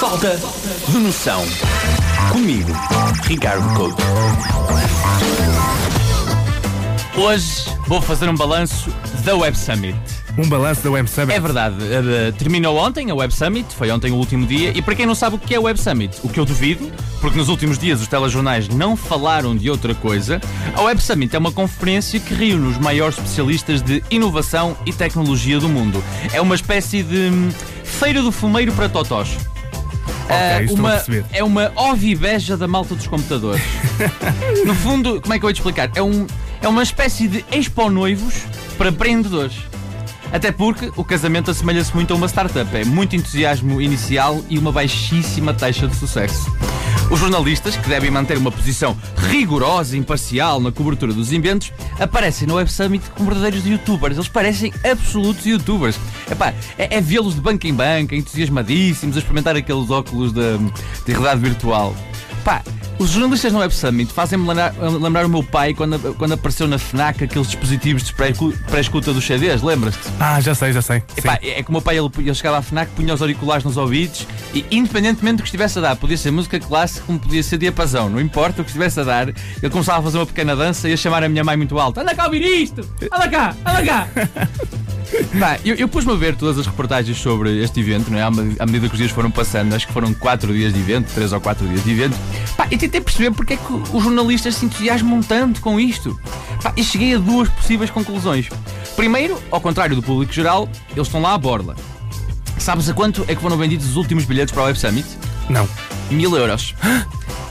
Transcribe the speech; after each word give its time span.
Falta 0.00 0.40
de 0.88 0.96
noção. 0.96 1.44
Comigo, 2.32 2.72
Ricardo 3.24 3.74
Couto. 3.74 4.02
Hoje 7.14 7.66
vou 7.86 8.00
fazer 8.00 8.26
um 8.30 8.34
balanço 8.34 8.88
da 9.26 9.36
Web 9.36 9.58
Summit. 9.58 9.98
Um 10.38 10.48
balanço 10.48 10.82
da 10.82 10.90
Web 10.90 11.10
Summit. 11.10 11.34
É 11.34 11.38
verdade, 11.38 11.76
eh, 11.82 12.32
terminou 12.32 12.78
ontem 12.78 13.10
a 13.10 13.14
Web 13.14 13.34
Summit, 13.34 13.74
foi 13.74 13.90
ontem 13.90 14.10
o 14.10 14.14
último 14.14 14.46
dia, 14.46 14.72
e 14.74 14.80
para 14.80 14.94
quem 14.94 15.04
não 15.04 15.14
sabe 15.14 15.36
o 15.36 15.38
que 15.38 15.52
é 15.52 15.58
a 15.58 15.60
Web 15.60 15.78
Summit, 15.78 16.16
o 16.22 16.30
que 16.30 16.40
eu 16.40 16.46
duvido, 16.46 16.90
porque 17.20 17.36
nos 17.36 17.50
últimos 17.50 17.76
dias 17.78 18.00
os 18.00 18.08
telejornais 18.08 18.70
não 18.70 18.96
falaram 18.96 19.54
de 19.54 19.68
outra 19.68 19.94
coisa, 19.94 20.40
a 20.74 20.80
Web 20.80 21.02
Summit 21.02 21.36
é 21.36 21.38
uma 21.38 21.52
conferência 21.52 22.18
que 22.18 22.32
reúne 22.32 22.68
os 22.68 22.78
maiores 22.78 23.18
especialistas 23.18 23.82
de 23.82 24.02
inovação 24.10 24.74
e 24.86 24.94
tecnologia 24.94 25.60
do 25.60 25.68
mundo. 25.68 26.02
É 26.32 26.40
uma 26.40 26.54
espécie 26.54 27.02
de 27.02 27.28
hum, 27.30 27.50
feira 27.84 28.22
do 28.22 28.32
fumeiro 28.32 28.72
para 28.72 28.88
totós. 28.88 29.36
Ok, 30.30 30.64
estou 30.64 30.86
a 30.86 30.90
uma, 30.90 31.26
é 31.32 31.44
uma 31.44 31.72
ovibeja 31.90 32.56
da 32.56 32.68
malta 32.68 32.94
dos 32.94 33.06
computadores. 33.06 33.62
no 34.64 34.74
fundo, 34.74 35.20
como 35.20 35.34
é 35.34 35.38
que 35.38 35.44
eu 35.44 35.48
vou 35.48 35.52
te 35.52 35.56
explicar? 35.56 35.90
É, 35.94 36.02
um, 36.02 36.26
é 36.62 36.68
uma 36.68 36.82
espécie 36.82 37.26
de 37.26 37.44
expo 37.50 37.90
noivos 37.90 38.44
para 38.78 38.90
empreendedores. 38.90 39.56
Até 40.32 40.52
porque 40.52 40.92
o 40.96 41.04
casamento 41.04 41.50
assemelha-se 41.50 41.92
muito 41.94 42.12
a 42.12 42.16
uma 42.16 42.28
startup. 42.28 42.76
É 42.76 42.84
muito 42.84 43.16
entusiasmo 43.16 43.80
inicial 43.80 44.40
e 44.48 44.58
uma 44.58 44.70
baixíssima 44.70 45.52
taxa 45.52 45.88
de 45.88 45.96
sucesso. 45.96 46.50
Os 47.10 47.18
jornalistas, 47.18 47.76
que 47.76 47.88
devem 47.88 48.10
manter 48.10 48.38
uma 48.38 48.52
posição 48.52 48.96
rigorosa 49.16 49.96
e 49.96 49.98
imparcial 49.98 50.60
na 50.60 50.70
cobertura 50.70 51.12
dos 51.12 51.32
eventos, 51.32 51.72
aparecem 51.98 52.46
no 52.46 52.54
Web 52.54 52.70
Summit 52.70 53.04
como 53.16 53.30
verdadeiros 53.30 53.66
youtubers. 53.66 54.16
Eles 54.16 54.28
parecem 54.28 54.72
absolutos 54.88 55.44
youtubers. 55.44 55.98
Epá, 56.30 56.54
é, 56.78 56.96
é 56.96 57.00
vê-los 57.00 57.34
de 57.34 57.40
banca 57.40 57.66
em 57.66 57.74
banca, 57.74 58.14
entusiasmadíssimos, 58.16 59.16
a 59.16 59.18
experimentar 59.18 59.56
aqueles 59.56 59.90
óculos 59.90 60.32
de, 60.32 60.58
de 61.04 61.12
realidade 61.12 61.40
virtual. 61.40 61.94
Pá, 62.44 62.62
os 62.98 63.10
jornalistas 63.10 63.52
no 63.52 63.58
Web 63.58 63.74
Summit 63.74 64.12
fazem-me 64.12 64.46
lembrar, 64.48 64.74
lembrar 64.78 65.26
o 65.26 65.28
meu 65.28 65.42
pai 65.42 65.74
quando, 65.74 66.14
quando 66.14 66.32
apareceu 66.32 66.66
na 66.66 66.78
FNAC 66.78 67.24
aqueles 67.24 67.48
dispositivos 67.48 68.02
de 68.04 68.14
pré- 68.14 68.32
pré-escuta 68.70 69.12
dos 69.12 69.26
CDs, 69.26 69.60
lembras-te? 69.62 70.00
Ah, 70.18 70.40
já 70.40 70.54
sei, 70.54 70.72
já 70.72 70.80
sei. 70.80 71.02
Epá, 71.16 71.38
é 71.42 71.62
que 71.62 71.68
o 71.68 71.72
meu 71.72 71.82
pai 71.82 71.98
ele, 71.98 72.08
ele 72.18 72.34
chegava 72.34 72.56
à 72.58 72.62
FNAC, 72.62 72.90
punha 72.92 73.12
os 73.12 73.20
auriculares 73.20 73.62
nos 73.64 73.76
ouvidos 73.76 74.26
e, 74.54 74.64
independentemente 74.70 75.36
do 75.36 75.42
que 75.42 75.48
estivesse 75.48 75.78
a 75.78 75.82
dar, 75.82 75.96
podia 75.96 76.16
ser 76.16 76.30
música 76.30 76.58
clássica, 76.58 77.04
como 77.06 77.18
podia 77.18 77.42
ser 77.42 77.58
diapasão, 77.58 78.08
não 78.08 78.20
importa 78.20 78.62
o 78.62 78.64
que 78.64 78.70
estivesse 78.70 79.00
a 79.00 79.04
dar, 79.04 79.28
ele 79.28 79.70
começava 79.70 79.98
a 79.98 80.02
fazer 80.02 80.16
uma 80.18 80.26
pequena 80.26 80.56
dança 80.56 80.88
e 80.88 80.94
a 80.94 80.96
chamar 80.96 81.22
a 81.22 81.28
minha 81.28 81.44
mãe 81.44 81.56
muito 81.58 81.78
alto: 81.78 82.00
Anda 82.00 82.14
cá 82.14 82.24
ouvir 82.24 82.42
isto! 82.42 82.88
Anda 83.12 83.28
cá! 83.28 83.54
Anda 83.66 83.82
cá! 83.84 84.08
Pá, 85.38 85.58
eu, 85.64 85.74
eu 85.74 85.88
pus-me 85.88 86.12
a 86.12 86.16
ver 86.16 86.36
todas 86.36 86.58
as 86.58 86.66
reportagens 86.66 87.18
sobre 87.18 87.62
este 87.62 87.80
evento, 87.80 88.10
não 88.10 88.18
é? 88.18 88.22
À 88.22 88.66
medida 88.66 88.88
que 88.88 88.94
os 88.94 88.98
dias 88.98 89.10
foram 89.10 89.30
passando, 89.30 89.74
acho 89.74 89.86
que 89.86 89.92
foram 89.92 90.12
4 90.14 90.52
dias 90.52 90.72
de 90.72 90.78
evento, 90.78 91.12
3 91.14 91.32
ou 91.32 91.40
4 91.40 91.66
dias 91.68 91.84
de 91.84 91.90
evento, 91.90 92.16
pá, 92.56 92.66
e 92.70 92.76
tentei 92.76 93.00
perceber 93.00 93.30
porque 93.32 93.54
é 93.54 93.56
que 93.56 93.72
os 93.72 94.02
jornalistas 94.02 94.56
se 94.56 94.66
entusiasmam 94.66 95.22
tanto 95.22 95.60
com 95.60 95.78
isto. 95.80 96.18
Pá, 96.62 96.72
e 96.76 96.84
cheguei 96.84 97.14
a 97.14 97.18
duas 97.18 97.48
possíveis 97.48 97.90
conclusões. 97.90 98.48
Primeiro, 98.96 99.40
ao 99.50 99.60
contrário 99.60 99.96
do 99.96 100.02
público 100.02 100.32
geral, 100.32 100.68
eles 100.90 101.08
estão 101.08 101.20
lá 101.20 101.34
à 101.34 101.38
borla. 101.38 101.74
Sabes 102.58 102.88
a 102.88 102.94
quanto 102.94 103.24
é 103.26 103.34
que 103.34 103.40
foram 103.40 103.56
vendidos 103.56 103.88
os 103.88 103.96
últimos 103.96 104.24
bilhetes 104.24 104.52
para 104.52 104.62
o 104.62 104.66
Web 104.66 104.78
Summit? 104.78 105.06
Não. 105.48 105.68
Mil 106.10 106.36
euros. 106.36 106.74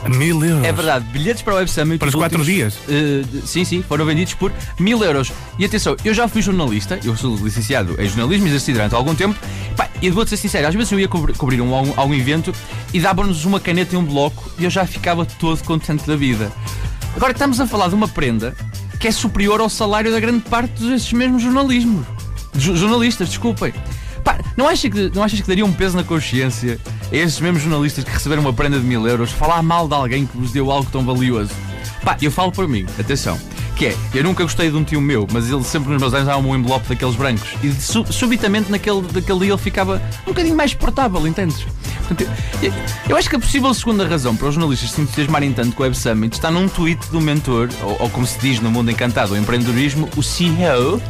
Mil 0.08 0.44
euros. 0.44 0.66
É 0.66 0.72
verdade, 0.72 1.06
bilhetes 1.12 1.42
para 1.42 1.54
o 1.54 1.58
Web 1.58 1.70
Summit. 1.70 2.00
Para 2.00 2.08
os 2.10 2.16
quatro 2.16 2.44
dias? 2.44 2.78
eh, 2.88 3.24
sim, 3.46 3.66
sim, 3.66 3.84
foram 3.84 4.06
vendidos 4.06 4.34
por 4.34 4.52
mil 4.80 5.04
euros. 5.04 5.32
E 5.58 5.66
atenção, 5.66 5.96
eu 6.06 6.14
já 6.14 6.28
fui 6.28 6.42
jornalista, 6.42 7.00
eu 7.04 7.16
sou 7.18 7.36
licenciado 7.36 7.96
em 8.02 8.08
jornalismo, 8.08 8.48
exerci 8.48 8.72
durante 8.72 8.96
algum 8.96 9.14
tempo. 9.14 9.38
Pá, 9.76 9.90
e 10.02 10.10
vou-te 10.10 10.30
ser 10.30 10.38
sincero, 10.38 10.68
às 10.68 10.74
vezes 10.74 10.92
eu 10.92 11.00
ia 11.00 11.08
cobrir, 11.08 11.34
cobrir 11.36 11.60
um, 11.62 11.74
algum, 11.76 11.94
algum 12.00 12.14
evento 12.14 12.54
e 12.94 13.00
davam-nos 13.00 13.44
uma 13.46 13.60
caneta 13.60 13.96
e 13.96 13.98
um 13.98 14.04
bloco 14.06 14.50
e 14.58 14.64
eu 14.64 14.70
já 14.70 14.86
ficava 14.86 15.26
todo 15.26 15.62
contente 15.64 16.08
da 16.08 16.16
vida. 16.16 16.52
Agora 17.16 17.34
estamos 17.34 17.60
a 17.60 17.68
falar 17.68 17.90
de 17.90 17.96
uma 17.96 18.08
prenda 18.08 18.56
que 19.00 19.08
é 19.08 19.12
superior 19.12 19.60
ao 19.60 19.70
salário 19.70 20.12
da 20.12 20.20
grande 20.20 20.42
parte 20.50 20.82
desses 20.84 21.12
mesmos 21.12 21.42
jornalismos. 21.42 22.06
Jo- 22.56 22.76
jornalistas, 22.76 23.30
desculpem. 23.30 23.74
Pá, 24.24 24.38
não, 24.58 24.68
achas 24.68 24.92
que, 24.92 25.12
não 25.14 25.24
achas 25.24 25.40
que 25.40 25.48
daria 25.48 25.66
um 25.66 25.72
peso 25.72 25.96
na 25.96 26.04
consciência 26.04 26.80
esses 27.12 27.40
mesmos 27.40 27.62
jornalistas 27.64 28.04
que 28.04 28.12
receberam 28.12 28.42
uma 28.42 28.54
prenda 28.54 28.80
de 28.80 28.86
mil 28.86 29.08
euros 29.08 29.32
falar 29.32 29.62
mal 29.64 29.88
de 29.88 29.94
alguém 29.96 30.26
que 30.26 30.38
vos 30.38 30.52
deu 30.52 30.72
algo 30.72 30.90
tão 30.92 31.06
valioso? 31.06 31.52
Pá, 32.04 32.18
eu 32.22 32.32
falo 32.32 32.52
por 32.52 32.68
mim, 32.68 32.86
atenção. 33.00 33.40
Que 33.76 33.88
é, 33.88 33.96
eu 34.14 34.24
nunca 34.26 34.44
gostei 34.44 34.70
de 34.70 34.76
um 34.76 34.84
tio 34.84 35.00
meu, 35.00 35.26
mas 35.32 35.50
ele 35.50 35.64
sempre 35.64 35.90
nos 35.92 36.02
meus 36.02 36.14
anos 36.14 36.28
dava 36.28 36.40
um 36.46 36.54
envelope 36.56 36.88
daqueles 36.90 37.16
brancos. 37.16 37.48
E 37.64 37.72
su- 37.72 38.06
subitamente 38.12 38.70
naquele, 38.70 39.02
naquele 39.14 39.40
dia 39.40 39.50
ele 39.54 39.58
ficava 39.58 40.02
um 40.24 40.32
bocadinho 40.32 40.56
mais 40.56 40.74
portável, 40.74 41.26
entendes? 41.26 41.66
Portanto, 42.08 42.30
eu, 42.62 42.74
eu 43.08 43.16
acho 43.18 43.30
que 43.30 43.36
a 43.38 43.40
possível 43.40 43.74
segunda 43.74 44.06
razão 44.06 44.36
para 44.36 44.48
os 44.50 44.56
jornalistas 44.56 44.92
se 44.92 45.02
entusiasmarem 45.02 45.54
tanto 45.54 45.76
com 45.76 45.84
o 45.84 45.86
Web 45.86 45.96
Summit 45.98 46.36
está 46.36 46.52
num 46.52 46.68
tweet 46.68 47.08
do 47.10 47.22
mentor, 47.22 47.70
ou, 47.82 47.98
ou 48.02 48.10
como 48.10 48.26
se 48.28 48.38
diz 48.40 48.60
no 48.60 48.70
mundo 48.70 48.92
encantado, 48.92 49.34
o 49.34 49.38
empreendedorismo, 49.38 50.10
o 50.18 50.24
CEO 50.24 51.02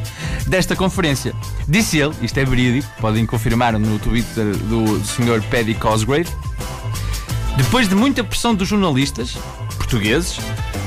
desta 0.49 0.75
conferência. 0.75 1.33
Disse 1.67 1.97
ele, 1.97 2.13
isto 2.21 2.37
é 2.37 2.43
verídico, 2.43 2.91
podem 2.99 3.25
confirmar 3.25 3.77
no 3.77 3.99
Twitter 3.99 4.55
do 4.57 4.99
Sr. 5.05 5.41
Paddy 5.49 5.75
Cosgrave, 5.75 6.29
depois 7.55 7.87
de 7.87 7.95
muita 7.95 8.23
pressão 8.23 8.55
dos 8.55 8.67
jornalistas 8.67 9.37
portugueses, 9.77 10.39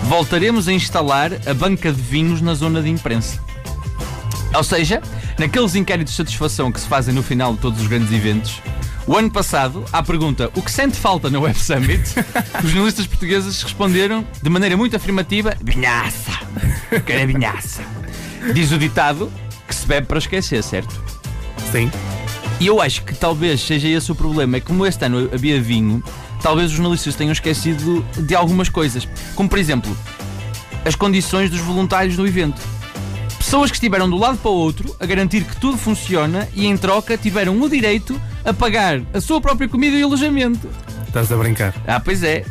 voltaremos 0.04 0.68
a 0.68 0.72
instalar 0.72 1.30
a 1.46 1.54
banca 1.54 1.92
de 1.92 2.00
vinhos 2.00 2.40
na 2.40 2.54
zona 2.54 2.82
de 2.82 2.88
imprensa. 2.88 3.40
Ou 4.54 4.64
seja, 4.64 5.00
naqueles 5.38 5.74
inquéritos 5.74 6.12
de 6.12 6.16
satisfação 6.16 6.72
que 6.72 6.80
se 6.80 6.88
fazem 6.88 7.14
no 7.14 7.22
final 7.22 7.54
de 7.54 7.60
todos 7.60 7.80
os 7.80 7.86
grandes 7.86 8.12
eventos, 8.12 8.60
o 9.06 9.16
ano 9.16 9.30
passado, 9.30 9.84
à 9.92 10.02
pergunta 10.02 10.50
o 10.54 10.62
que 10.62 10.70
sente 10.70 10.96
falta 10.96 11.28
na 11.28 11.38
Web 11.38 11.58
Summit, 11.58 12.14
os 12.64 12.70
jornalistas 12.70 13.06
portugueses 13.06 13.62
responderam 13.62 14.26
de 14.42 14.48
maneira 14.50 14.76
muito 14.76 14.96
afirmativa: 14.96 15.54
vinhaça! 15.60 16.32
Quero 17.04 17.20
é 17.20 17.26
vinhaça! 17.26 17.82
Diz 18.54 18.72
o 18.72 18.78
ditado 18.78 19.30
se 19.82 19.86
bebe 19.88 20.06
para 20.06 20.18
esquecer, 20.18 20.62
certo? 20.62 21.02
Sim. 21.70 21.90
E 22.60 22.66
eu 22.66 22.80
acho 22.80 23.02
que 23.02 23.14
talvez 23.14 23.60
seja 23.60 23.88
esse 23.88 24.12
o 24.12 24.14
problema. 24.14 24.56
É 24.56 24.60
como 24.60 24.86
este 24.86 25.04
ano 25.04 25.28
havia 25.32 25.60
vinho, 25.60 26.02
talvez 26.40 26.70
os 26.70 26.76
jornalistas 26.76 27.16
tenham 27.16 27.32
esquecido 27.32 28.04
de 28.16 28.34
algumas 28.34 28.68
coisas. 28.68 29.08
Como, 29.34 29.48
por 29.48 29.58
exemplo, 29.58 29.96
as 30.84 30.94
condições 30.94 31.50
dos 31.50 31.60
voluntários 31.60 32.16
do 32.16 32.26
evento. 32.26 32.60
Pessoas 33.36 33.70
que 33.70 33.76
estiveram 33.76 34.08
do 34.08 34.16
lado 34.16 34.38
para 34.38 34.50
o 34.50 34.54
outro 34.54 34.94
a 35.00 35.04
garantir 35.04 35.44
que 35.44 35.56
tudo 35.56 35.76
funciona 35.76 36.48
e, 36.54 36.66
em 36.66 36.76
troca, 36.76 37.18
tiveram 37.18 37.60
o 37.60 37.68
direito 37.68 38.20
a 38.44 38.54
pagar 38.54 39.02
a 39.12 39.20
sua 39.20 39.40
própria 39.40 39.68
comida 39.68 39.96
e 39.96 40.02
alojamento. 40.02 40.68
Estás 41.06 41.32
a 41.32 41.36
brincar. 41.36 41.74
Ah, 41.86 41.98
pois 41.98 42.22
é. 42.22 42.44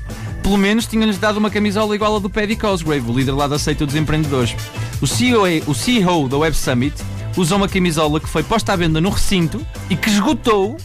Pelo 0.44 0.58
menos 0.58 0.86
tinham-lhes 0.86 1.18
dado 1.18 1.38
uma 1.38 1.50
camisola 1.50 1.96
igual 1.96 2.18
à 2.18 2.19
do 2.19 2.30
Paddy 2.30 2.58
Cosgrave, 2.58 3.09
o 3.09 3.18
líder 3.18 3.31
lá 3.31 3.48
da 3.48 3.58
seita 3.58 3.86
dos 3.86 3.96
empreendedores. 3.96 4.56
O 5.00 5.08
CEO, 5.08 5.46
o 5.68 5.74
CEO 5.74 6.28
da 6.28 6.38
Web 6.38 6.56
Summit 6.56 6.96
usou 7.38 7.58
uma 7.58 7.68
camisola 7.68 8.19
que 8.19 8.28
foi 8.28 8.44
posta 8.44 8.74
à 8.74 8.75
venda 8.75 9.00
no 9.00 9.09
recinto 9.09 9.66
e 9.90 9.96
que 9.96 10.09
esgotou 10.09 10.78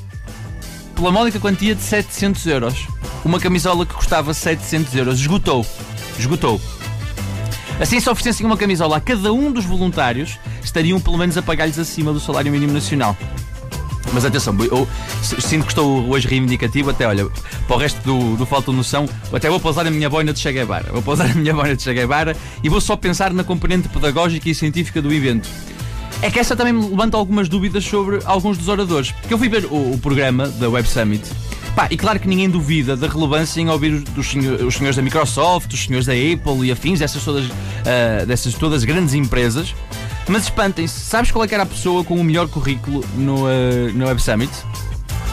pela 0.94 1.10
módica 1.10 1.38
quantia 1.38 1.74
de 1.74 1.82
700 1.82 2.46
euros. 2.46 2.86
Uma 3.24 3.40
camisola 3.40 3.84
que 3.84 3.94
custava 3.94 4.32
700 4.32 4.94
euros. 4.94 5.20
Esgotou. 5.20 5.66
Esgotou. 6.18 6.60
Assim, 7.78 8.00
se 8.00 8.08
oferecessem 8.08 8.46
uma 8.46 8.56
camisola 8.56 8.96
a 8.96 9.00
cada 9.00 9.32
um 9.32 9.52
dos 9.52 9.64
voluntários, 9.64 10.38
estariam 10.64 10.98
pelo 10.98 11.18
menos 11.18 11.36
a 11.36 11.42
pagar-lhes 11.42 11.78
acima 11.78 12.12
do 12.12 12.20
salário 12.20 12.50
mínimo 12.50 12.72
nacional. 12.72 13.16
Mas 14.12 14.24
atenção, 14.24 14.56
eu 14.70 14.88
sinto 15.20 15.64
que 15.64 15.72
estou 15.72 16.08
hoje 16.08 16.26
reivindicativo, 16.28 16.90
até 16.90 17.06
olha, 17.06 17.28
para 17.66 17.76
o 17.76 17.78
resto 17.78 18.00
do, 18.02 18.36
do 18.36 18.46
Falta 18.46 18.72
Noção, 18.72 19.06
até 19.32 19.50
vou 19.50 19.60
pausar 19.60 19.86
a 19.86 19.90
minha 19.90 20.08
boina 20.08 20.32
de 20.32 20.38
Che 20.38 20.52
Guevara. 20.52 20.90
Vou 20.92 21.02
pausar 21.02 21.30
a 21.30 21.34
minha 21.34 21.52
boina 21.52 21.76
de 21.76 21.82
Che 21.82 21.92
Guevara 21.92 22.34
e 22.62 22.68
vou 22.68 22.80
só 22.80 22.96
pensar 22.96 23.32
na 23.32 23.44
componente 23.44 23.88
pedagógica 23.88 24.48
e 24.48 24.54
científica 24.54 25.02
do 25.02 25.12
evento. 25.12 25.48
É 26.26 26.30
que 26.30 26.40
essa 26.40 26.56
também 26.56 26.72
me 26.72 26.88
levanta 26.88 27.16
algumas 27.16 27.48
dúvidas 27.48 27.84
sobre 27.84 28.18
alguns 28.24 28.58
dos 28.58 28.66
oradores. 28.66 29.12
Porque 29.12 29.32
eu 29.32 29.38
fui 29.38 29.48
ver 29.48 29.64
o, 29.66 29.92
o 29.92 29.98
programa 29.98 30.48
da 30.48 30.68
Web 30.68 30.88
Summit. 30.88 31.22
Pá, 31.76 31.86
e 31.88 31.96
claro 31.96 32.18
que 32.18 32.26
ninguém 32.26 32.50
duvida 32.50 32.96
da 32.96 33.06
relevância 33.06 33.60
em 33.60 33.68
ouvir 33.68 33.92
os, 33.92 34.02
dos 34.02 34.26
senhor- 34.26 34.60
os 34.64 34.74
senhores 34.74 34.96
da 34.96 35.02
Microsoft, 35.02 35.72
os 35.72 35.84
senhores 35.84 36.04
da 36.06 36.14
Apple 36.14 36.66
e 36.66 36.72
afins, 36.72 36.98
dessas 36.98 37.22
todas, 37.22 37.44
ah, 37.84 38.24
dessas 38.24 38.54
todas 38.54 38.82
grandes 38.82 39.14
empresas. 39.14 39.72
Mas 40.26 40.44
espantem-se, 40.44 40.98
sabes 40.98 41.30
qual 41.30 41.44
é 41.44 41.48
que 41.48 41.54
era 41.54 41.62
a 41.62 41.66
pessoa 41.66 42.02
com 42.02 42.16
o 42.20 42.24
melhor 42.24 42.48
currículo 42.48 43.04
no, 43.14 43.46
ah, 43.46 43.50
no 43.94 44.06
Web 44.06 44.20
Summit? 44.20 44.50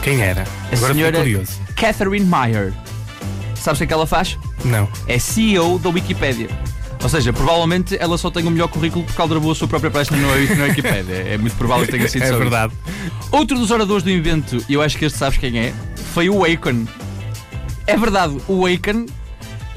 Quem 0.02 0.20
era? 0.20 0.42
A 0.70 0.76
Agora 0.76 0.94
senhora 0.94 1.18
curioso. 1.18 1.52
Catherine 1.74 2.24
Meyer. 2.26 2.72
Sabes 3.56 3.78
o 3.78 3.80
que 3.80 3.84
é 3.84 3.86
que 3.88 3.94
ela 3.94 4.06
faz? 4.06 4.38
Não. 4.64 4.86
É 5.08 5.18
CEO 5.18 5.78
da 5.78 5.88
Wikipédia. 5.88 6.48
Ou 7.04 7.08
seja, 7.10 7.34
provavelmente 7.34 7.96
ela 8.00 8.16
só 8.16 8.30
tem 8.30 8.46
o 8.46 8.50
melhor 8.50 8.66
currículo 8.68 9.04
porque 9.04 9.20
aldrabou 9.20 9.52
a 9.52 9.54
sua 9.54 9.68
própria 9.68 9.90
página 9.90 10.16
no, 10.16 10.26
na 10.56 10.64
Wikipédia. 10.64 11.14
É 11.14 11.36
muito 11.36 11.54
provável 11.54 11.84
que 11.84 11.92
tenha 11.92 12.08
sido 12.08 12.22
É 12.22 12.28
só 12.28 12.32
isso. 12.32 12.40
verdade. 12.40 12.72
Outro 13.30 13.58
dos 13.58 13.70
oradores 13.70 14.02
do 14.02 14.08
evento, 14.10 14.64
e 14.68 14.72
eu 14.72 14.80
acho 14.80 14.96
que 14.96 15.04
este 15.04 15.18
sabes 15.18 15.36
quem 15.38 15.58
é, 15.58 15.74
foi 16.14 16.30
o 16.30 16.42
Akon. 16.46 16.86
É 17.86 17.94
verdade, 17.94 18.38
o 18.48 18.64
Akon 18.66 19.04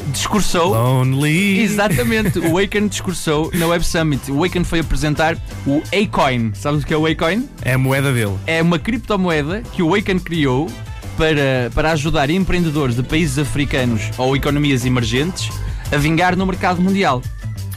discursou. 0.07 0.69
Lonely. 0.69 1.59
Exatamente, 1.59 2.39
o 2.39 2.57
Akon 2.57 2.87
discursou 2.87 3.51
na 3.53 3.67
Web 3.67 3.85
Summit. 3.85 4.31
O 4.31 4.45
Akon 4.45 4.63
foi 4.63 4.79
apresentar 4.79 5.35
o 5.65 5.83
Acoin. 5.93 6.51
Sabes 6.53 6.83
o 6.83 6.87
que 6.87 6.93
é 6.93 6.97
o 6.97 7.05
Acoin? 7.05 7.47
É 7.61 7.73
a 7.73 7.77
moeda 7.77 8.13
dele. 8.13 8.37
É 8.47 8.61
uma 8.61 8.79
criptomoeda 8.79 9.61
que 9.73 9.83
o 9.83 9.93
Akon 9.93 10.17
criou 10.17 10.71
para, 11.17 11.69
para 11.75 11.91
ajudar 11.91 12.29
empreendedores 12.29 12.95
de 12.95 13.03
países 13.03 13.37
africanos 13.37 14.03
ou 14.17 14.33
economias 14.33 14.85
emergentes 14.85 15.49
a 15.91 15.97
vingar 15.97 16.35
no 16.35 16.45
mercado 16.45 16.81
mundial. 16.81 17.21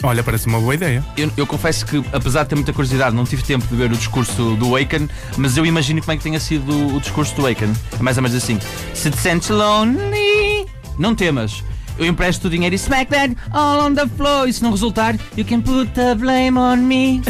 Olha, 0.03 0.23
parece 0.23 0.47
uma 0.47 0.59
boa 0.59 0.75
ideia. 0.75 1.05
Eu, 1.17 1.31
eu 1.37 1.47
confesso 1.47 1.85
que, 1.85 2.03
apesar 2.13 2.45
de 2.45 2.51
ter 2.51 2.55
muita 2.55 2.73
curiosidade, 2.73 3.15
não 3.15 3.25
tive 3.25 3.43
tempo 3.43 3.67
de 3.67 3.77
ver 3.77 3.93
o 3.93 3.97
discurso 3.97 4.57
do 4.57 4.71
Waken, 4.71 5.09
mas 5.37 5.57
eu 5.57 5.67
imagino 5.67 6.01
como 6.01 6.13
é 6.13 6.17
que 6.17 6.23
tenha 6.23 6.41
sido 6.41 6.73
o, 6.73 6.97
o 6.97 7.01
discurso 7.01 7.35
do 7.37 7.43
Waken. 7.43 7.73
É 7.99 8.03
mais 8.03 8.17
ou 8.17 8.23
menos 8.23 8.37
assim: 8.37 8.59
Se 8.95 9.11
te 9.11 9.19
sentes 9.19 9.51
lonely, 9.51 10.67
não 10.99 11.15
temas. 11.15 11.63
Eu 11.99 12.07
empresto 12.07 12.47
o 12.47 12.51
dinheiro 12.51 12.75
e 12.75 12.79
smack 12.79 13.11
that 13.11 13.37
all 13.51 13.87
on 13.87 13.95
the 13.95 14.07
floor. 14.17 14.49
E 14.49 14.53
se 14.55 14.63
não 14.63 14.71
resultar, 14.71 15.17
you 15.37 15.45
can 15.45 15.61
put 15.61 15.91
the 15.93 16.15
blame 16.15 16.57
on 16.57 16.77
me. 16.79 17.21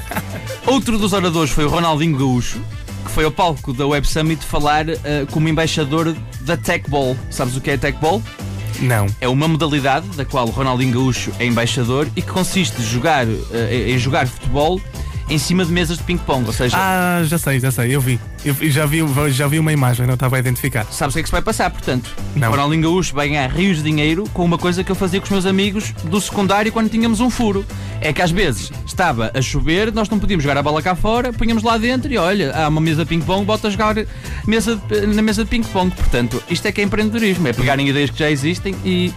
Outro 0.66 0.98
dos 0.98 1.14
oradores 1.14 1.50
foi 1.50 1.64
o 1.64 1.68
Ronaldinho 1.70 2.18
Gaúcho, 2.18 2.60
que 3.02 3.10
foi 3.10 3.24
ao 3.24 3.30
palco 3.30 3.72
da 3.72 3.86
Web 3.86 4.06
Summit 4.06 4.44
falar 4.44 4.86
uh, 4.88 4.94
como 5.30 5.48
embaixador 5.48 6.14
da 6.42 6.54
Tech 6.54 6.88
Ball. 6.90 7.16
Sabes 7.30 7.56
o 7.56 7.62
que 7.62 7.70
é 7.70 7.78
Tech 7.78 7.96
Ball? 7.98 8.22
Não. 8.80 9.06
É 9.20 9.28
uma 9.28 9.46
modalidade 9.48 10.06
da 10.16 10.24
qual 10.24 10.46
o 10.46 10.50
Ronaldinho 10.50 10.92
Gaúcho 10.92 11.32
é 11.38 11.46
embaixador 11.46 12.08
e 12.16 12.22
que 12.22 12.28
consiste 12.28 12.76
de 12.76 12.86
jogar, 12.86 13.26
uh, 13.26 13.30
em 13.70 13.98
jogar 13.98 14.26
futebol 14.26 14.80
em 15.28 15.38
cima 15.38 15.64
de 15.64 15.72
mesas 15.72 15.96
de 15.98 16.04
ping-pong. 16.04 16.46
Ou 16.46 16.52
seja, 16.52 16.76
Ah, 16.78 17.22
já 17.24 17.38
sei, 17.38 17.58
já 17.60 17.70
sei, 17.70 17.94
eu 17.94 18.00
vi. 18.00 18.20
Eu 18.44 18.54
já 18.70 18.84
vi, 18.84 18.98
já 19.30 19.46
vi 19.48 19.58
uma 19.58 19.72
imagem, 19.72 20.06
não 20.06 20.14
estava 20.14 20.36
a 20.36 20.38
identificar. 20.38 20.84
sabes 20.90 21.14
o 21.14 21.16
que 21.16 21.20
é 21.20 21.22
que 21.22 21.28
se 21.28 21.32
vai 21.32 21.40
passar, 21.40 21.70
portanto? 21.70 22.10
Não. 22.36 22.48
O 22.48 22.50
Ronaldinho 22.50 22.82
Gaúcho 22.82 23.14
vai 23.14 23.28
ganhar 23.28 23.48
rios 23.50 23.78
de 23.78 23.84
dinheiro 23.84 24.24
com 24.34 24.44
uma 24.44 24.58
coisa 24.58 24.84
que 24.84 24.92
eu 24.92 24.94
fazia 24.96 25.18
com 25.18 25.24
os 25.24 25.30
meus 25.30 25.46
amigos 25.46 25.92
do 26.04 26.20
secundário 26.20 26.70
quando 26.70 26.90
tínhamos 26.90 27.20
um 27.20 27.30
furo. 27.30 27.64
É 28.02 28.12
que 28.12 28.20
às 28.20 28.30
vezes 28.30 28.70
estava 28.84 29.30
a 29.32 29.40
chover, 29.40 29.90
nós 29.92 30.10
não 30.10 30.18
podíamos 30.18 30.42
jogar 30.42 30.58
a 30.58 30.62
bola 30.62 30.82
cá 30.82 30.94
fora, 30.94 31.32
punhamos 31.32 31.62
lá 31.62 31.78
dentro 31.78 32.12
e 32.12 32.18
olha, 32.18 32.54
há 32.54 32.68
uma 32.68 32.80
mesa 32.82 33.02
de 33.02 33.08
ping-pong, 33.08 33.46
bota 33.46 33.68
a 33.68 33.70
jogar 33.70 33.96
mesa 34.46 34.76
de- 34.76 35.06
na 35.06 35.22
mesa 35.22 35.42
de 35.42 35.48
ping-pong. 35.48 35.90
Portanto, 35.94 36.42
isto 36.50 36.66
é 36.68 36.72
que 36.72 36.82
é 36.82 36.84
empreendedorismo, 36.84 37.48
é 37.48 37.52
pegarem 37.54 37.88
ideias 37.88 38.10
que 38.10 38.18
já 38.18 38.30
existem 38.30 38.74
e, 38.84 39.10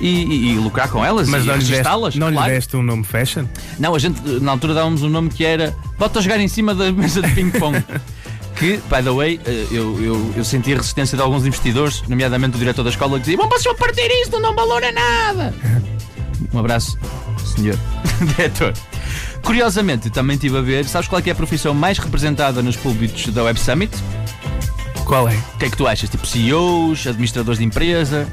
e, 0.00 0.08
e- 0.08 0.52
e 0.54 0.56
lucrar 0.56 0.88
com 0.88 1.04
elas 1.04 1.28
Mas 1.28 1.44
e 1.44 1.46
não 1.46 1.54
lhe 1.54 1.60
registá-las. 1.60 2.04
deste, 2.14 2.18
não 2.18 2.28
lhe 2.30 2.34
claro. 2.36 2.52
deste 2.52 2.76
um 2.76 2.82
nome 2.82 3.04
fashion? 3.04 3.44
Não, 3.78 3.94
a 3.94 3.98
gente 4.00 4.20
na 4.40 4.50
altura 4.50 4.74
dávamos 4.74 5.04
um 5.04 5.08
nome 5.08 5.28
que 5.30 5.44
era 5.44 5.72
Bota 5.96 6.18
a 6.18 6.22
jogar 6.22 6.40
em 6.40 6.48
cima 6.48 6.74
da 6.74 6.90
mesa 6.90 7.22
de 7.22 7.30
ping-pong. 7.32 7.80
que, 8.62 8.76
by 8.88 9.02
the 9.02 9.10
way, 9.10 9.40
eh, 9.44 9.66
eu, 9.72 10.00
eu, 10.00 10.34
eu 10.36 10.44
senti 10.44 10.72
a 10.72 10.76
resistência 10.76 11.16
de 11.16 11.22
alguns 11.22 11.44
investidores, 11.44 12.00
nomeadamente 12.06 12.54
o 12.54 12.60
diretor 12.60 12.84
da 12.84 12.90
escola, 12.90 13.14
que 13.18 13.24
dizia: 13.24 13.36
Vão 13.36 13.48
para 13.48 13.58
só 13.58 13.74
partir 13.74 14.08
isto, 14.22 14.38
não 14.38 14.54
valora 14.54 14.92
nada. 14.92 15.52
Um 16.54 16.60
abraço, 16.60 16.96
senhor 17.56 17.76
diretor. 18.36 18.72
Curiosamente, 19.42 20.10
também 20.10 20.36
estive 20.36 20.58
a 20.58 20.60
ver, 20.60 20.84
sabes 20.84 21.08
qual 21.08 21.20
é, 21.20 21.28
é 21.28 21.32
a 21.32 21.34
profissão 21.34 21.74
mais 21.74 21.98
representada 21.98 22.62
nos 22.62 22.76
púlpitos 22.76 23.26
da 23.34 23.42
Web 23.42 23.58
Summit? 23.58 23.92
Qual 25.04 25.28
é? 25.28 25.34
O 25.34 25.58
que 25.58 25.64
é 25.64 25.70
que 25.70 25.76
tu 25.76 25.88
achas? 25.88 26.08
Tipo 26.08 26.24
CEOs, 26.24 27.08
administradores 27.08 27.58
de 27.58 27.64
empresa? 27.64 28.28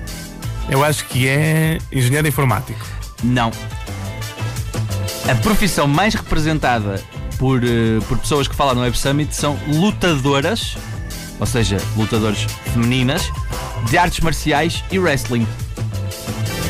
Eu 0.70 0.84
acho 0.84 1.06
que 1.06 1.28
é 1.28 1.80
engenheiro 1.92 2.28
informático. 2.28 2.86
Não. 3.24 3.50
A 5.28 5.34
profissão 5.42 5.88
mais 5.88 6.14
representada 6.14 7.04
por, 7.40 7.64
eh, 7.64 8.00
por 8.08 8.18
pessoas 8.20 8.48
que 8.48 8.56
falam 8.56 8.76
no 8.76 8.82
Web 8.82 8.96
Summit 8.96 9.36
são 9.36 9.58
lutadoras, 9.68 10.78
ou 11.40 11.48
seja, 11.48 11.78
lutadoras 11.98 12.46
femininas, 12.74 13.32
de 13.90 13.98
artes 13.98 14.20
marciais 14.20 14.84
e 14.92 15.00
wrestling. 15.00 15.48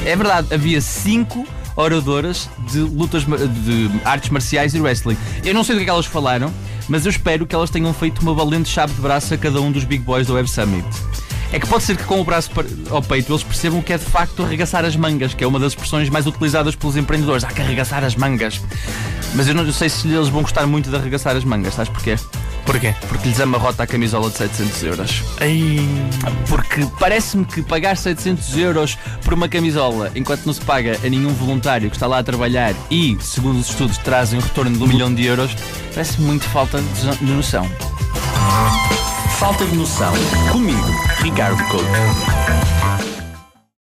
É 0.05 0.15
verdade, 0.15 0.53
havia 0.53 0.79
cinco 0.79 1.45
oradoras 1.75 2.49
de 2.71 2.79
lutas 2.79 3.23
de 3.23 3.89
artes 4.05 4.29
marciais 4.29 4.73
e 4.75 4.79
wrestling. 4.79 5.17
Eu 5.43 5.53
não 5.53 5.63
sei 5.63 5.75
do 5.75 5.79
que 5.79 5.83
é 5.83 5.85
que 5.85 5.91
elas 5.91 6.05
falaram, 6.05 6.53
mas 6.87 7.05
eu 7.05 7.09
espero 7.09 7.45
que 7.45 7.55
elas 7.55 7.69
tenham 7.69 7.93
feito 7.93 8.21
uma 8.21 8.33
valente 8.33 8.69
chave 8.69 8.93
de 8.93 9.01
braço 9.01 9.33
a 9.33 9.37
cada 9.37 9.59
um 9.59 9.71
dos 9.71 9.83
Big 9.83 10.03
Boys 10.03 10.27
do 10.27 10.33
Web 10.33 10.49
Summit. 10.49 10.85
É 11.51 11.59
que 11.59 11.65
pode 11.65 11.83
ser 11.83 11.97
que 11.97 12.03
com 12.03 12.21
o 12.21 12.23
braço 12.23 12.51
ao 12.91 13.01
peito 13.01 13.31
eles 13.31 13.41
percebam 13.41 13.81
que 13.81 13.91
é 13.91 13.97
de 13.97 14.05
facto 14.05 14.43
arregaçar 14.43 14.85
as 14.85 14.95
mangas, 14.95 15.33
que 15.33 15.43
é 15.43 15.47
uma 15.47 15.57
das 15.57 15.71
expressões 15.71 16.07
mais 16.09 16.27
utilizadas 16.27 16.75
pelos 16.75 16.95
empreendedores. 16.95 17.43
Há 17.43 17.47
que 17.47 17.61
arregaçar 17.61 18.03
as 18.03 18.15
mangas. 18.15 18.61
Mas 19.35 19.47
eu 19.47 19.53
não 19.53 19.71
sei 19.71 19.89
se 19.89 20.07
eles 20.07 20.27
vão 20.29 20.41
gostar 20.41 20.65
muito 20.65 20.89
de 20.89 20.95
arregaçar 20.95 21.35
as 21.35 21.43
mangas, 21.43 21.73
sabes 21.75 21.91
porquê? 21.91 22.15
Porquê? 22.65 22.93
Porque 23.07 23.27
lhes 23.27 23.39
amarrota 23.39 23.83
a 23.83 23.87
camisola 23.87 24.29
de 24.29 24.37
700 24.37 24.83
euros. 24.83 25.23
Ai, 25.39 25.79
Porque 26.47 26.85
parece-me 26.99 27.45
que 27.45 27.61
pagar 27.61 27.97
700 27.97 28.57
euros 28.57 28.97
por 29.23 29.33
uma 29.33 29.49
camisola 29.49 30.11
enquanto 30.15 30.45
não 30.45 30.53
se 30.53 30.61
paga 30.61 30.97
a 31.03 31.09
nenhum 31.09 31.33
voluntário 31.33 31.89
que 31.89 31.95
está 31.95 32.05
lá 32.05 32.19
a 32.19 32.23
trabalhar 32.23 32.73
e, 32.91 33.17
segundo 33.21 33.59
os 33.59 33.69
estudos, 33.69 33.97
trazem 33.97 34.37
um 34.39 34.41
retorno 34.41 34.77
de 34.77 34.83
um 34.83 34.87
milhão 34.87 35.13
de 35.13 35.25
euros, 35.25 35.55
parece 35.93 36.21
muito 36.21 36.45
falta 36.45 36.79
de 36.79 37.17
de 37.25 37.31
noção. 37.31 37.67
Falta 39.39 39.65
de 39.65 39.75
noção. 39.75 40.13
Comigo, 40.51 40.91
Ricardo 41.21 41.63
Couto. 41.69 42.78